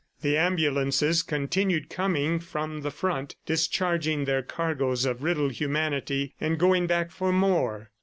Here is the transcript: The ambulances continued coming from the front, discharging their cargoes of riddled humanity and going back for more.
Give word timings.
The 0.23 0.35
ambulances 0.35 1.21
continued 1.21 1.87
coming 1.91 2.39
from 2.39 2.81
the 2.81 2.89
front, 2.89 3.35
discharging 3.45 4.25
their 4.25 4.41
cargoes 4.41 5.05
of 5.05 5.21
riddled 5.21 5.51
humanity 5.51 6.33
and 6.41 6.57
going 6.57 6.87
back 6.87 7.11
for 7.11 7.31
more. 7.31 7.91